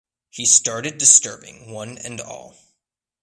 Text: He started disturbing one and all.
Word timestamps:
He 0.31 0.47
started 0.47 0.97
disturbing 0.97 1.69
one 1.69 1.99
and 1.99 2.19
all. 2.19 2.55